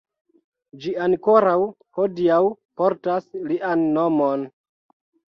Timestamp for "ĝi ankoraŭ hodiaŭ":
0.83-2.39